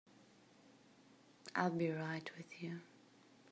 I'll 1.55 1.69
be 1.69 1.91
right 1.91 2.27
with 2.35 2.63
you. 2.63 2.79